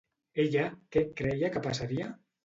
[0.43, 0.63] Ella
[0.95, 2.09] què creia que passaria?